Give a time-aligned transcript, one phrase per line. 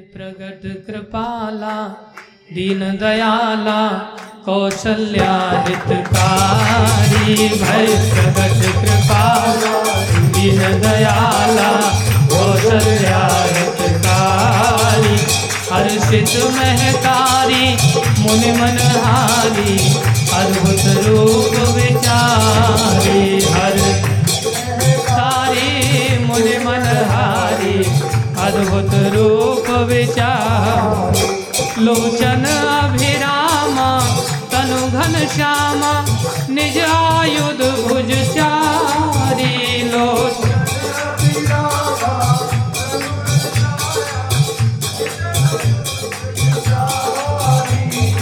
[0.00, 1.76] प्रगट कृपाला,
[2.54, 3.80] दीन दयाला
[4.44, 5.32] कौशल्या
[5.66, 9.72] हितकारी भय प्रगट कृपाला,
[10.34, 11.70] दीन दयाला
[12.32, 15.16] कौशल्या हितकारी
[15.70, 17.64] हर्षित महकारी
[18.18, 19.76] मुनि मनहारी,
[20.34, 23.76] अद्भुत रूप विचारी। हर
[28.40, 31.18] अद्भुत रूप विचार।
[31.84, 33.88] लोचन अभिरामा
[34.52, 35.92] तनु घन श्यामा
[36.54, 39.52] निज आयुध भुज चारी
[39.92, 40.58] लोचन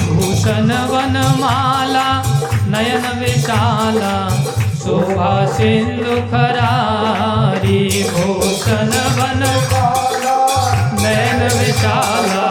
[0.08, 0.70] भूषण
[2.72, 4.16] नयन विशाला
[4.80, 9.42] शोभा सिंधु खरारी। भूषण वन
[11.02, 12.46] नयन विशाला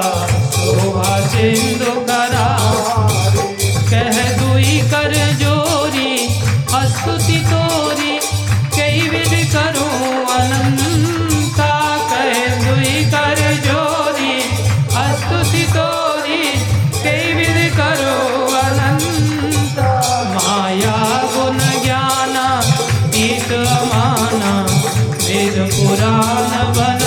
[0.55, 3.47] शोभा सिंधु खरारी
[3.91, 6.11] कह दुई कर जोरी,
[6.73, 8.19] अस्तुति तोरी,
[8.75, 11.71] कई विध करूँ अनंता।
[12.11, 14.35] कह दुई कर जोरी,
[15.03, 16.43] अस्तुति तोरी,
[17.03, 19.79] कई विध करो अनंत।
[20.35, 20.97] माया
[21.35, 22.47] गुण ज्ञाना
[23.15, 24.53] ईत अमाना,
[25.27, 27.06] वेद पुराण बनंता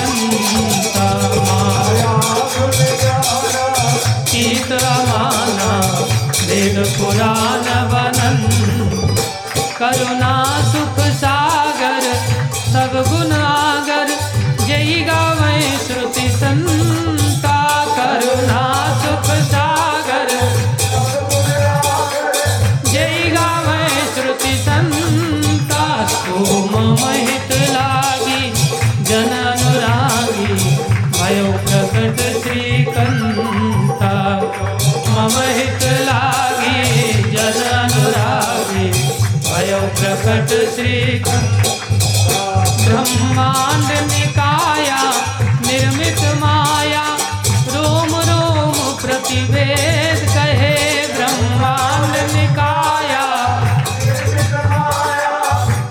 [40.21, 41.71] प्रकट श्रीकंता
[42.85, 44.99] ब्रह्मांड निकाया,
[45.67, 47.05] निर्मित माया।
[47.75, 50.75] रोम रोम प्रतिवेद कहे,
[51.07, 53.25] ब्रह्मांड निकाया।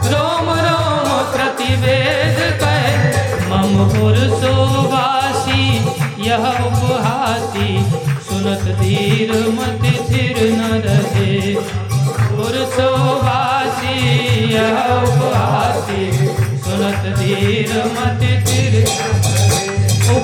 [0.06, 2.96] रोम रोम प्रतिवेद कहे
[3.50, 5.64] मम पुरुषोवासी
[6.30, 7.70] यह उपहासी,
[8.30, 9.89] सुनत धीर मति।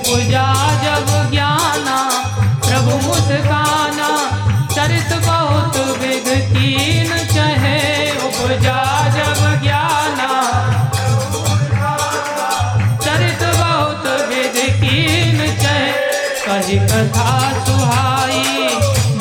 [0.05, 2.09] उपजा जब ज्ञाना,
[2.67, 4.09] प्रभु मुस्काना,
[4.75, 10.29] चरित बहुत विघकीन चहे। उपजा जब ज्ञाना,
[13.03, 15.91] चरित बहुत विध कीन चहे।
[16.45, 18.67] कही कथा सुहाई,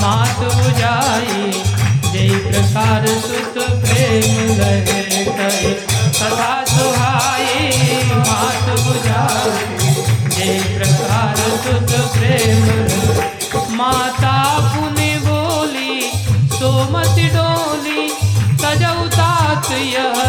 [0.02, 1.62] मात बुझाई,
[2.12, 5.74] जय प्रकार सुत प्रेम लहे कही।
[6.10, 7.70] कथा सुहाई,
[8.14, 9.83] मात बुझाई।
[13.76, 14.36] माता
[14.70, 16.00] पुनि बोली
[16.56, 18.02] सोमति डोली
[18.62, 20.20] तजऊ तात यह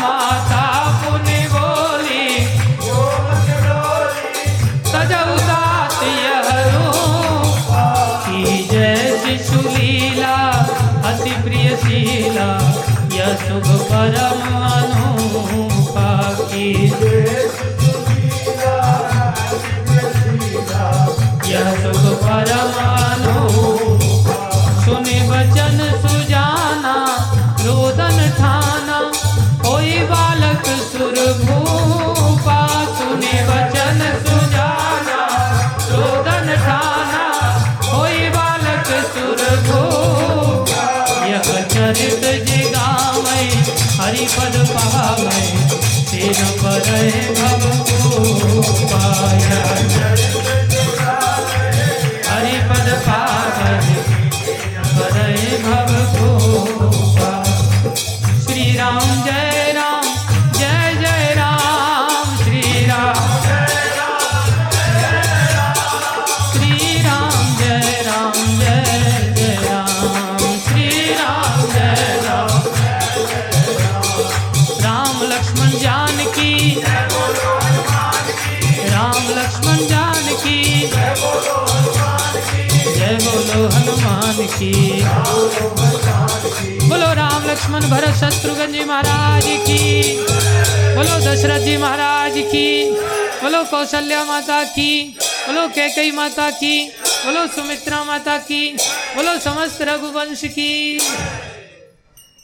[0.00, 0.64] माता
[1.00, 2.26] पुनि बोली
[4.92, 6.50] तजऊ तात यह
[8.72, 9.58] जय शिशु
[11.08, 12.50] अति प्रिय शीला,
[13.16, 13.48] यह
[13.90, 16.10] परम अनुपा
[16.42, 17.11] की
[25.42, 26.94] वचन सुजाना,
[27.60, 28.98] रोदन ठाना।
[29.62, 32.58] कोई बालक सुर भूपा,
[32.98, 35.18] सुनि वचन सुजाना,
[35.90, 37.24] रोदन ठाना।
[37.80, 40.84] कोई बालक सुर भूपा,
[41.26, 43.44] यह चरित जिगामय
[43.98, 45.50] हरिपद पावय
[46.12, 46.88] तेन पर
[47.38, 47.66] भव
[48.92, 50.41] पाया हरिपद
[75.42, 76.80] लक्ष्मण जानकी।
[78.90, 80.58] राम लक्ष्मण जानकी।
[82.94, 84.72] जय बोलो हनुमान की।
[86.88, 89.80] बोलो राम लक्ष्मण भरत शत्रुघ्न जी महाराज की।
[90.96, 92.90] बोलो दशरथ जी महाराज की।
[93.42, 96.76] बोलो कौशल्या माता की। बोलो कैकई माता की।
[97.26, 98.76] बोलो सुमित्रा माता की।
[99.16, 100.72] बोलो समस्त रघुवंश की।